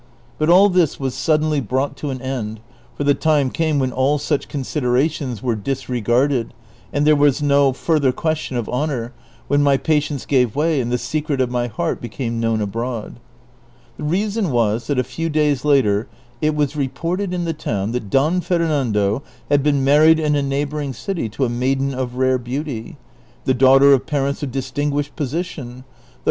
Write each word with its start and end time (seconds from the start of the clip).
But 0.39 0.49
all 0.49 0.71
tliis 0.71 0.99
was 0.99 1.13
suddenly 1.13 1.61
brought 1.61 1.95
to 1.97 2.09
an 2.09 2.19
end, 2.23 2.59
for 2.95 3.03
the 3.03 3.13
time 3.13 3.51
came' 3.51 3.77
when 3.77 3.91
all 3.91 4.17
such 4.17 4.47
considerations 4.47 5.43
were 5.43 5.53
disregarded, 5.53 6.55
and 6.91 7.05
there 7.05 7.15
was 7.15 7.43
no 7.43 7.71
further 7.71 8.11
question 8.11 8.57
of 8.57 8.67
honor, 8.69 9.13
when 9.47 9.61
my 9.61 9.77
patience 9.77 10.25
gave 10.25 10.55
way 10.55 10.81
and 10.81 10.91
the 10.91 10.97
secret 10.97 11.39
of 11.39 11.51
my 11.51 11.67
heart 11.67 12.01
became 12.01 12.39
known 12.39 12.61
abroad. 12.61 13.19
The 13.97 14.03
reason 14.05 14.49
was, 14.49 14.87
that 14.87 14.97
a 14.97 15.03
few 15.03 15.29
days 15.29 15.63
later 15.63 16.07
it 16.41 16.55
was 16.55 16.75
reported 16.75 17.31
in 17.31 17.45
the 17.45 17.53
town 17.53 17.91
that 17.91 18.11
\)o\\ 18.15 18.39
Fernando 18.41 19.21
had 19.51 19.61
been 19.61 19.83
married 19.83 20.19
in 20.19 20.35
a 20.35 20.41
neighboring 20.41 20.93
city 20.93 21.29
to 21.29 21.45
a 21.45 21.47
maiden 21.49 21.93
of 21.93 22.15
rare 22.15 22.39
beauty, 22.39 22.97
the 23.45 23.53
daughter 23.53 23.93
of 23.93 24.07
parents 24.07 24.41
of 24.41 24.51
distinguished 24.51 25.15
position, 25.15 25.65
though 25.65 25.69
234 25.69 25.83
DON 25.83 25.83
QUIXOTE. 25.83 26.19